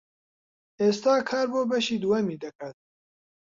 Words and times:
ئێستا 0.81 1.15
کار 1.29 1.47
بۆ 1.53 1.61
بەشی 1.71 2.01
دووەمی 2.03 2.41
دەکات. 2.43 2.77